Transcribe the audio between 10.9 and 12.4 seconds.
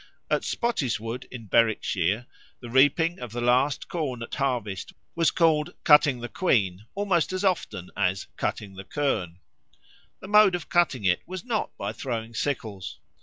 it was not by throwing